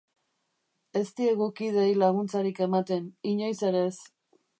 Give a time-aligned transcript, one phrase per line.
[1.01, 3.97] Ez diegu kideei laguntzarik ematen, inoiz ere ez.